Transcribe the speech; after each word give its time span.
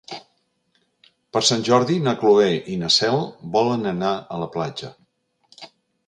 Per 1.35 1.41
Sant 1.49 1.65
Jordi 1.67 1.97
na 2.07 2.13
Cloè 2.23 2.47
i 2.75 2.77
na 2.83 2.89
Cel 2.95 3.21
volen 3.57 3.85
anar 3.91 4.15
a 4.37 4.41
la 4.45 4.49
platja. 4.57 4.91